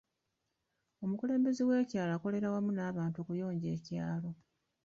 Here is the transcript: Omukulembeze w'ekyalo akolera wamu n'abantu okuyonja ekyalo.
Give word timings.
Omukulembeze 1.03 1.61
w'ekyalo 1.69 2.11
akolera 2.17 2.47
wamu 2.53 2.71
n'abantu 2.73 3.17
okuyonja 3.19 3.67
ekyalo. 3.77 4.29